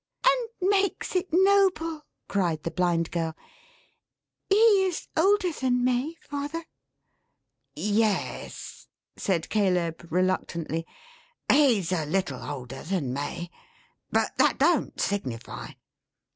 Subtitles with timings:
[0.25, 3.35] "And makes it noble!" cried the Blind Girl.
[4.49, 4.55] "He
[4.87, 6.65] is older than May, father."
[7.75, 8.01] "Ye
[8.45, 10.87] es," said Caleb, reluctantly.
[11.51, 13.51] "He's a little older than May.
[14.11, 15.67] But that don't signify."